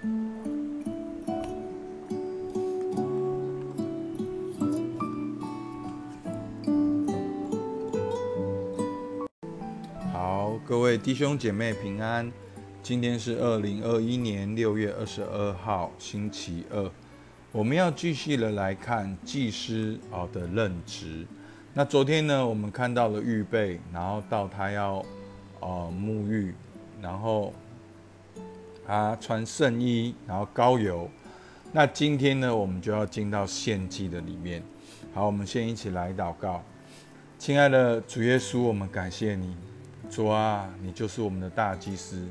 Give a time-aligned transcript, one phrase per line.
[0.00, 0.06] 好，
[10.64, 12.30] 各位弟兄姐妹平安。
[12.80, 16.88] 今天是二零二一年六月二十二号，星期二。
[17.50, 21.26] 我们要继续的来看祭司啊的任职。
[21.74, 25.04] 那昨天呢，我们看到了预备，然后到他要
[25.58, 26.54] 呃沐浴，
[27.02, 27.52] 然后
[28.88, 31.10] 他穿圣衣，然后高油。
[31.72, 34.62] 那今天呢，我们就要进到献祭的里面。
[35.12, 36.64] 好，我们先一起来祷告。
[37.38, 39.54] 亲爱的主耶稣，我们感谢你，
[40.10, 42.26] 主啊，你就是我们的大祭司。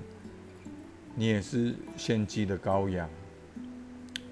[1.14, 3.08] 你也是献祭的羔羊，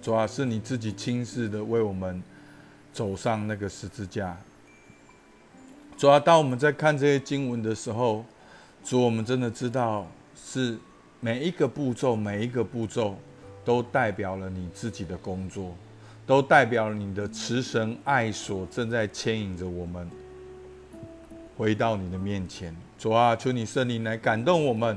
[0.02, 2.24] 主要是你自己亲自的为我们
[2.92, 4.36] 走上那个十字架。
[5.96, 8.26] 主要当我们在看这些经文的时候，
[8.84, 10.78] 主，我们真的知道是
[11.26, 13.18] 每一个步骤，每一个步骤
[13.64, 15.76] 都代表了你自己的工作，
[16.24, 20.08] 都代表了你的慈神爱所正在牵引着我们
[21.58, 22.76] 回到你的面前。
[23.00, 24.96] 主啊，求你圣灵来感动我们。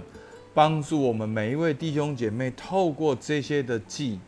[0.52, 4.18] 帮助我们每一位弟兄姐妹，透过这些的记，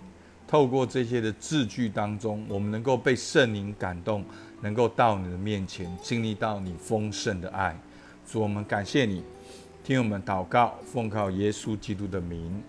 [0.47, 4.25] 透过这些的字句当中，我们能够被圣灵感动，
[4.63, 7.77] 能够到你的面前，经历到你丰盛的爱。
[8.27, 9.23] 主，我们感谢你，
[9.83, 12.63] 听我们祷告，奉靠耶稣基督的名。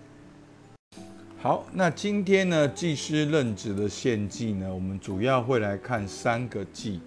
[1.37, 7.01] 好，那今天呢，祭司任职的献祭呢，我们主要会来看三个祭，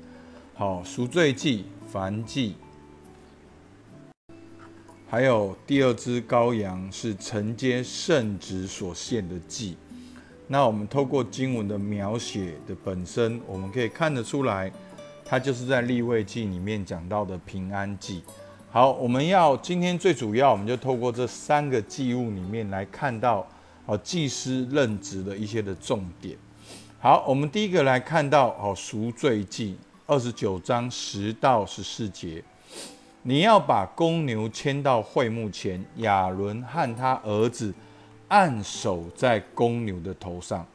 [0.55, 2.57] 好，赎罪祭、燔祭。
[5.09, 9.77] 还有第二只羔羊是承接圣旨所献的祭。
[10.47, 14.71] 那我们透过经文的描写的本身，我们可以看得出来，
[15.25, 18.23] 它就是在立位记里面讲到的平安祭。
[18.75, 23.47] 好，我们要今天最主要，我们就透过这三个祭物里面来看到，
[23.87, 26.37] 哦，祭司任职的一些的重点。
[26.99, 29.77] 好，我们第一个来看到，哦，赎罪祭，
[30.09, 32.43] 二十九章十到十四节。
[33.23, 37.73] 你要把公牛牵到会幕前，亚伦和他儿子
[38.27, 40.67] 按手在公牛的头上。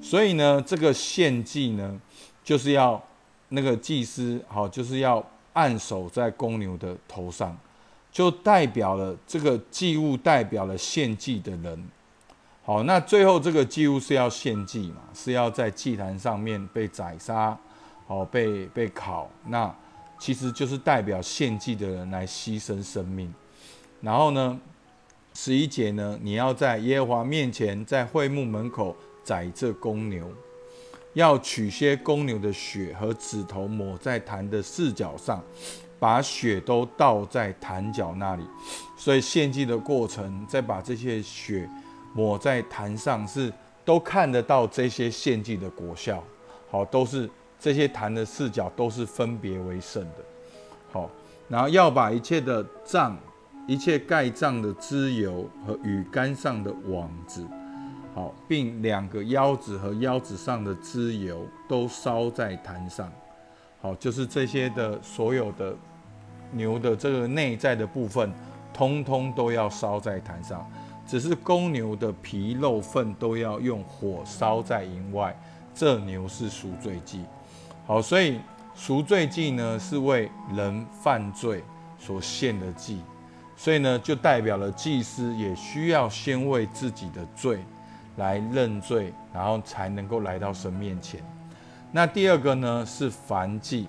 [0.00, 2.00] 所以呢，这个献祭呢，
[2.44, 3.02] 就是要
[3.48, 5.20] 那个祭司好，就是要
[5.52, 7.56] 按手在公牛的头上，
[8.10, 11.88] 就代表了这个祭物代表了献祭的人。
[12.62, 17.56] 好，那最后这个祭物是要献祭嘛，是要在祭坛上面被宰杀，
[18.06, 19.74] 好被被烤那。
[20.18, 23.32] 其实就是代表献祭的人来牺牲生命，
[24.02, 24.60] 然后呢，
[25.32, 28.94] 十一节呢，你要在耶和华面前，在会幕门口
[29.24, 30.30] 宰这公牛，
[31.12, 35.42] 要取些公牛的血和指头抹在坛的四角上，
[35.98, 38.44] 把血都倒在坛角那里。
[38.96, 41.68] 所以献祭的过程，再把这些血
[42.14, 43.52] 抹在坛上，是
[43.84, 46.22] 都看得到这些献祭的果效。
[46.70, 47.28] 好，都是。
[47.62, 50.24] 这些坛的四角都是分别为圣的，
[50.90, 51.10] 好，
[51.46, 53.14] 然后要把一切的脏、
[53.66, 57.46] 一切盖脏的脂油和鱼竿上的网子，
[58.12, 63.10] 好，并两个腰子和腰子上的脂油都烧在坛上，
[63.80, 65.76] 好，就是这些的所有的
[66.50, 68.32] 牛的这个内在的部分，
[68.72, 70.68] 通通都要烧在坛上，
[71.06, 75.38] 只是公牛的皮肉粪都要用火烧在营外，
[75.72, 77.24] 这牛是赎罪祭。
[77.86, 78.40] 好，所以
[78.74, 81.62] 赎罪祭呢是为人犯罪
[81.96, 83.00] 所献的祭，
[83.56, 87.60] 所以呢就代表了祭司也需要先为自己的罪
[88.20, 91.20] 来认罪，然后才能够来到神面前。
[91.90, 93.88] 那第二个呢是燔祭。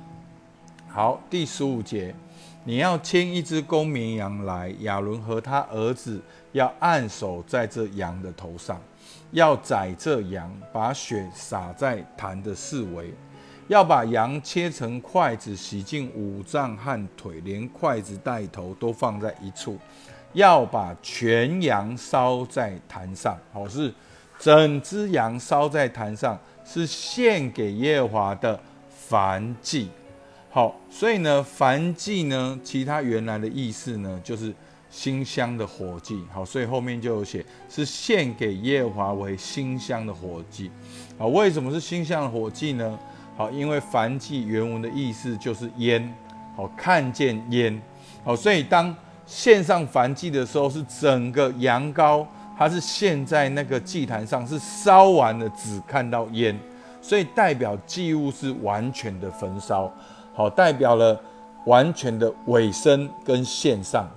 [0.88, 2.16] 好，第十五节，
[2.64, 6.20] 你要牵一只公绵羊来，亚伦和他儿子
[6.54, 8.82] 要按手在这羊的头上，
[9.32, 13.14] 要宰这羊，把血洒在坛的四围。
[13.68, 19.78] 要把羊切成筷子，洗净五脏和腿，连筷子带头都放在一处。
[20.34, 23.94] 要把全羊烧在坛上，好是
[24.42, 28.60] 整只羊烧在坛上，是献给耶和华的
[29.08, 29.88] 燔祭。
[30.50, 34.52] 好，所以呢，燔祭呢，其他原来的意思呢，就是
[34.90, 36.20] 馨香的火祭。
[36.34, 40.72] 好，所以后面就有写是献给耶和华为馨香的火祭。
[41.20, 42.98] 好，为什么是馨香的火祭呢？
[43.38, 46.14] 好，因为燔祭原文的意思就是烟，
[46.58, 47.80] 好看见烟，
[48.24, 48.94] 好，所以当
[49.28, 52.26] 献上燔祭的时候，是整个羊羔，
[52.62, 56.56] 它是献在那个祭坛上，是烧完了只看到烟，
[57.02, 59.92] 所以代表祭物是完全的焚烧，
[60.36, 61.20] 好，代表了
[61.66, 64.08] 完全的尾声跟献上。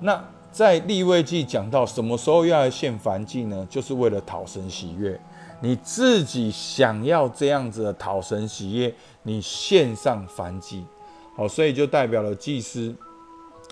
[0.00, 3.66] 那在立位记讲到什么时候要来献燔祭呢？
[3.68, 5.20] 就是为了讨神喜悦。
[5.60, 10.86] 你自己想要这样子的讨神喜悦，你献上燔祭，
[11.34, 12.94] 好，所以就代表了祭司，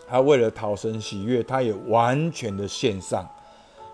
[0.09, 3.25] 他为了讨神喜悦，他也完全的献上。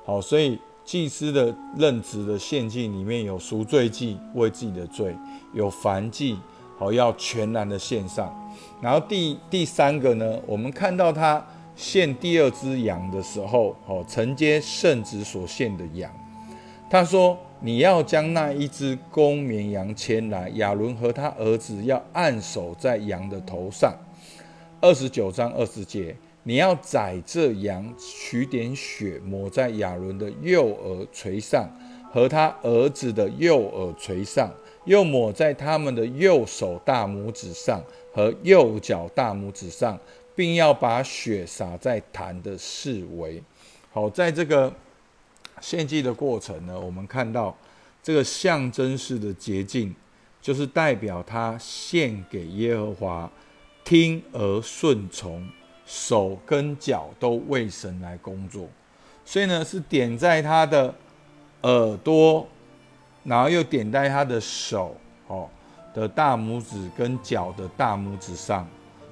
[0.05, 5.13] 好，所以祭司的任职的献祭里面有赎罪祭，为自己的罪；
[5.53, 6.39] 有燔祭，
[6.79, 8.33] 好要全然的献上。
[8.81, 11.45] 然后第第三个呢，我们看到他
[11.77, 16.11] 献第二只羊的时候，哦承接圣旨所献的羊，
[16.91, 17.39] 他说。
[17.65, 23.95] 你要将那一只公绵羊牵来，亚伦和他儿子要按手在羊的头上。
[24.81, 31.69] 二十九章二十节，你要宰这羊，取点血抹在亚伦的右耳垂上
[32.13, 34.51] 和他儿子的右耳垂上，
[34.85, 39.99] 又抹在他们的右手大拇指上和右脚大拇指上，
[40.35, 43.43] 并要把血洒在坛的四围。
[43.93, 44.73] 好，在这个。
[45.61, 47.57] 献祭的过程呢，我们看到
[48.03, 49.95] 这个象征式的洁净，
[50.41, 53.33] 就是代表他献给耶和华，
[53.85, 55.49] 听而顺从，
[55.93, 58.67] 手跟脚都为神来工作。
[59.27, 60.95] 所以呢，是点在他的
[61.61, 62.47] 耳朵，
[63.25, 64.97] 然后又点在他的手
[65.27, 65.47] 哦
[65.93, 68.67] 的大拇指跟脚的大拇指上。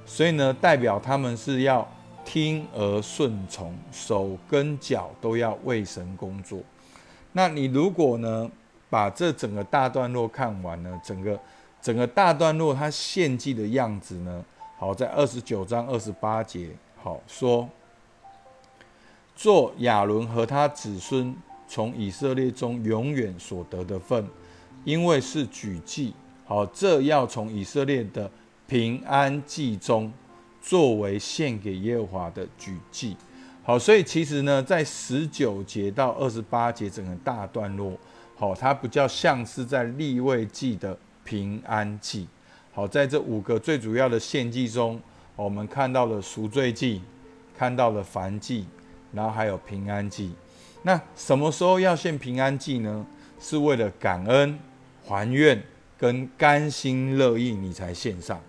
[0.07, 1.87] 所以呢，代表他们是要。
[2.23, 6.61] 听而顺从，手跟脚都要为神工作。
[7.33, 8.49] 那你如果呢，
[8.89, 11.41] 把这整个大段落看完呢，整个
[11.83, 14.45] 整个大段落它献祭的样子呢，
[14.81, 17.69] 好在二十九章二十八节，好说，
[19.37, 21.37] 做亚伦和他子孙
[21.69, 24.27] 从以色列中永远所得的份，
[24.85, 26.15] 因为是举祭，
[26.47, 28.31] 好这要从以色列的
[28.67, 30.11] 平安祭中。
[30.63, 33.17] 作为献给耶和华的举祭，
[33.63, 37.99] 好，所以其实呢，在十九节到二十八节整个大段落，
[38.37, 42.29] 好，它不叫像是在立位祭的平安祭，
[42.73, 45.01] 好，在这五个最主要的献祭中，
[45.37, 47.03] 我们看到了赎罪祭，
[47.57, 48.65] 看到了燔祭，
[49.13, 50.33] 然后还有平安祭。
[50.83, 53.05] 那什么时候要献平安祭呢？
[53.41, 54.59] 是为了感恩、
[55.07, 55.63] 还愿
[55.99, 58.41] 跟甘心乐意，你才献上。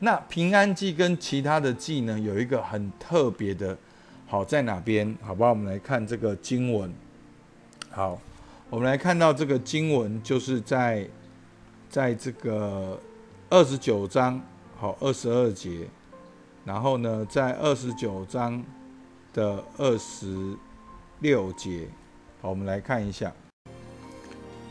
[0.00, 3.78] 那平安祭跟其他的祭呢，有一个很特别的，
[4.26, 5.16] 好在哪边？
[5.22, 6.92] 好吧，我们来看这个经文。
[7.88, 8.20] 好，
[8.68, 11.08] 我们来看到这个经文，就是在
[11.88, 13.00] 在这个
[13.52, 14.40] 二十九章，
[14.80, 15.86] 好二十二节，
[16.64, 18.64] 然后呢，在二十九章
[19.34, 20.56] 的二十
[21.20, 21.86] 六节，
[22.40, 23.30] 好，我们来看一下。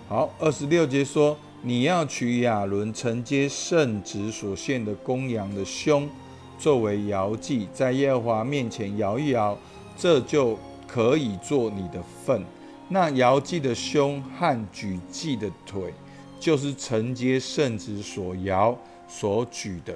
[0.09, 1.37] 好，二十六节说。
[1.63, 6.09] 你要取亚伦承接圣旨所献的公羊的胸，
[6.57, 9.55] 作为摇祭，在耶和华面前摇一摇，
[9.95, 10.57] 这就
[10.87, 12.43] 可以做你的份。
[12.89, 15.93] 那摇祭的胸和举祭的腿，
[16.41, 18.75] 就是承接圣旨所摇
[19.07, 19.95] 所举的，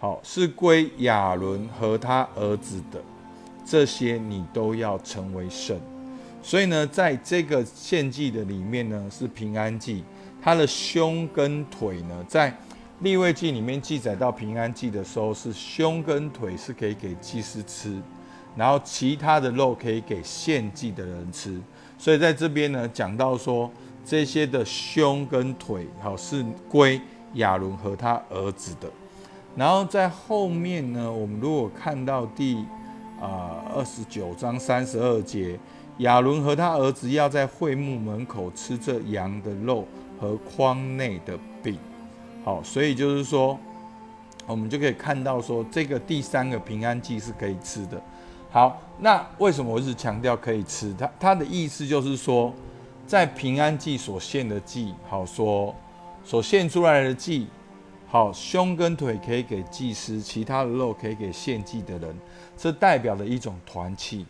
[0.00, 3.00] 好是归亚伦和他儿子的。
[3.64, 5.80] 这些你都要成为圣。
[6.42, 10.02] 所以呢，在这个献祭的里面呢，是平安祭。
[10.42, 12.52] 他的胸跟腿呢，在
[13.00, 17.96] 立位记里面记载到平安祭的时候，是胸跟腿是可以给祭司吃，
[18.56, 21.60] 然后其他的肉可以给献祭的人吃。
[21.96, 23.70] 所以在这边呢，讲到说
[24.10, 27.00] 这些的胸跟腿，好是归
[27.34, 28.90] 亚伦和他儿子的。
[29.54, 32.56] 然后在后面呢，我们如果看到第
[33.20, 35.56] 啊二十九章三十二节，
[35.98, 39.86] 亚伦和他儿子要在会幕门口吃这羊的肉。
[40.20, 41.78] 和筐内的饼，
[42.44, 43.58] 好，所以就是说，
[44.46, 47.98] 我们就可以看到说，这个第三个平安祭是可以吃的。
[48.50, 50.94] 好，那为什么我一直强调可以吃？
[50.98, 52.52] 它它的意思就是说，
[53.10, 55.74] 在平安祭所献的祭，好说
[56.22, 57.48] 所献出来的祭，
[58.06, 62.16] 好胸跟腿可以给祭司，其他的肉可以给献祭的人，
[62.56, 64.24] 这代表了一种团契，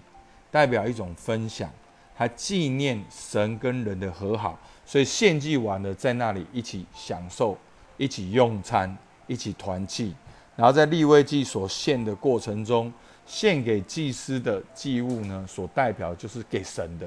[0.51, 1.71] 代表一种分享，
[2.15, 4.59] 还纪念神跟人的和好。
[4.87, 7.59] 所以献祭完了，在那里一起享受，
[7.99, 8.97] 一起用餐，
[9.27, 10.15] 一起团契。
[10.57, 12.91] 然后在立位祭所献的过程中，
[13.27, 17.07] 献给祭司的祭物呢，所代表就是给神的；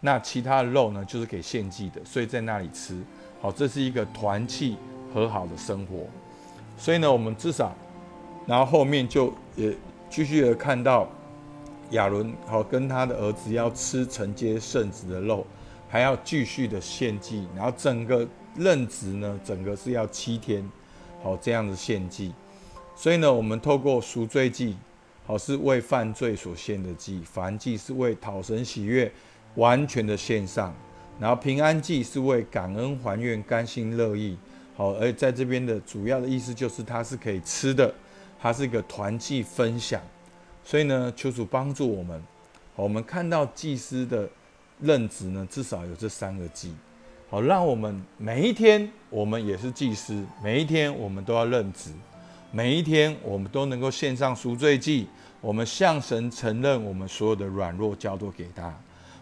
[0.00, 2.00] 那其他的肉呢，就是给献祭的。
[2.04, 2.98] 所以在那里吃，
[3.40, 4.76] 好，这是一个团契
[5.14, 6.06] 和好的生活。
[6.76, 7.74] 所以呢，我们至少，
[8.46, 9.74] 然后后面就也
[10.08, 11.08] 继续的看到
[11.90, 15.46] 亚伦好跟他的儿子要吃承接圣子的肉。
[15.92, 20.64] 还要继续的献祭，然后整个任职呢，整个是要七天，
[21.20, 22.32] 好这样子献祭。
[22.94, 24.76] 所以呢，我们透过赎罪祭，
[25.26, 29.12] 好是为犯罪所献的祭，燔祭是为讨神喜悦，
[29.54, 30.74] 完全的献上。
[31.18, 34.36] 然后平安祭是为感恩还愿，甘心乐意。
[34.74, 37.92] 好，而在这边的主要的意思就是它是可以吃的，
[38.40, 40.00] 它是一个团祭分享。
[40.64, 42.22] 所以呢，求主帮助我们。
[42.74, 44.26] 我们看到祭司的
[44.80, 46.72] 任职呢，至少有这三个祭。
[47.28, 51.90] 好，让我们每一天我们也是祭司，每一天我们都要任职，
[52.50, 55.06] 每一天我们都能够献上赎罪祭。
[55.42, 58.74] 我们向神承认我们所有的软弱，交托给他。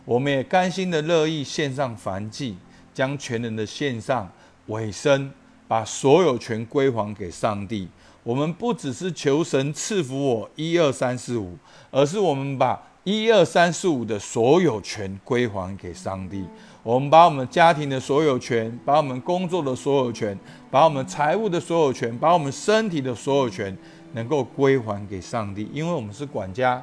[0.09, 2.57] 我们也甘心的乐意献上燔祭，
[2.95, 4.27] 将全人的献上
[4.69, 5.31] 尾声，
[5.69, 7.87] 把所有权归还给上帝。
[8.23, 11.59] 我们不只是求神赐福我一二三四五，
[11.91, 16.43] 而是我们把一二三四五的所有权归还给上帝。
[16.83, 20.35] 我们把我们家庭的所有权，把我们工作的所有权，
[20.71, 23.77] 把我们财务的所有权，把我们身体的所有权。
[24.15, 26.83] 能够归还给上帝，因为我们是管家，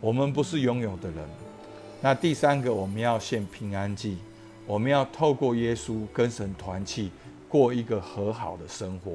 [0.00, 1.45] 我们不是拥有的人。
[2.00, 4.18] 那第三个，我们要献平安祭，
[4.66, 7.10] 我们要透过耶稣跟神团契，
[7.48, 9.12] 过一个和好的生活。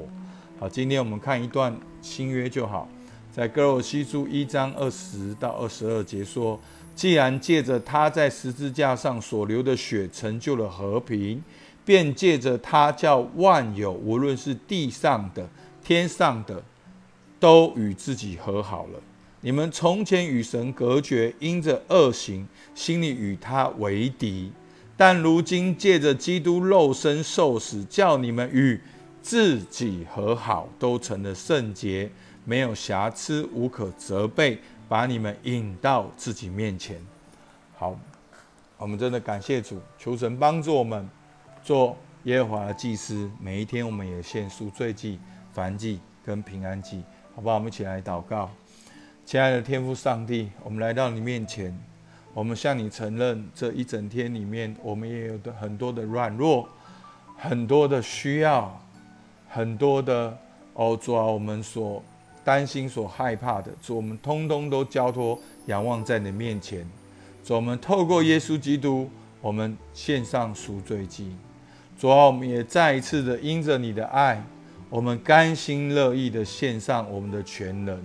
[0.58, 2.88] 好，今天我们看一段新约就好，
[3.32, 6.58] 在哥罗西书一章二十到二十二节说：
[6.94, 11.42] 既然借着他在十字架上所流的血成就了和平，
[11.84, 15.48] 便借着他叫万有，无论是地上的、
[15.82, 16.62] 天上的。
[17.42, 19.00] 都与自己和好了。
[19.44, 22.46] 你们从前与神隔绝，因着恶行，
[22.76, 24.52] 心里与他为敌；
[24.96, 28.80] 但如今借着基督肉身受死，叫你们与
[29.20, 32.08] 自己和好，都成了圣洁，
[32.44, 37.04] 没有瑕疵，无可责备，把你们引到自己面前。
[37.76, 37.98] 好，
[38.78, 41.08] 我们真的感谢主，求神帮助我们
[41.64, 43.28] 做耶和华的祭司。
[43.40, 45.18] 每一天，我们也献赎罪祭、
[45.52, 47.02] 燔祭跟平安祭。
[47.34, 47.56] 好不好？
[47.56, 48.48] 我们一起来祷告，
[49.24, 51.74] 亲爱的天父上帝，我们来到你面前，
[52.34, 56.68] 我们向你承认，这一整天里面，我们也有的很多的软弱，
[57.38, 58.78] 很多的需要，
[59.48, 60.36] 很多的
[60.74, 62.02] 哦，主啊，我们所
[62.44, 66.86] 担心、所害怕的，主，我们通通都交托、仰望在你面前。
[67.42, 69.08] 主，我们透过耶稣基督，
[69.40, 71.34] 我们献上赎罪祭。
[71.96, 74.42] 主啊，我们也再一次的因着你的爱。
[74.90, 78.04] 我们甘心乐意的献上我们的全人，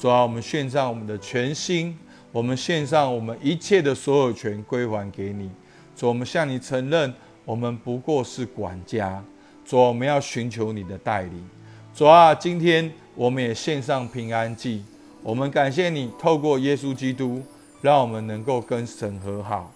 [0.00, 1.94] 主啊，我们献上我们的全心，
[2.32, 5.50] 我们献上我们一切的所有权归还给你。
[5.94, 7.12] 主，我们向你承认，
[7.44, 9.22] 我们不过是管家。
[9.62, 11.46] 主，我们要寻求你的带领。
[11.94, 14.82] 主啊，今天我们也献上平安祭，
[15.22, 17.42] 我们感谢你透过耶稣基督，
[17.82, 19.70] 让我们能够跟神和好。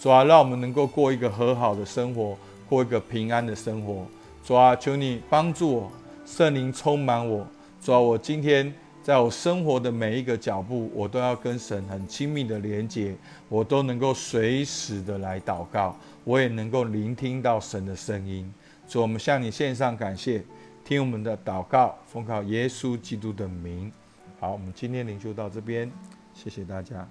[0.00, 2.36] 主啊，让我们能够过一个和好的生活，
[2.68, 4.04] 过一个平安的生活。
[4.44, 5.92] 主啊，求你帮助我，
[6.26, 7.46] 圣灵充满我。
[7.80, 8.74] 主啊，我今天
[9.08, 13.16] 在我生活的每一个脚步，我都要跟神很亲密的连接，
[13.48, 18.52] 我都能够随时的来祷告，我也能够聆听到神的声音。
[18.86, 20.44] 主，我们向你献上感谢，
[20.84, 23.90] 听我们的祷告，奉靠耶稣基督的名。
[24.38, 25.90] 好，我们今天灵修到这边，
[26.34, 27.08] 谢谢大家。